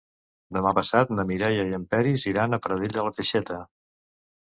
[0.55, 3.65] Demà passat na Mireia i en Peris iran a Pradell de la Teixeta.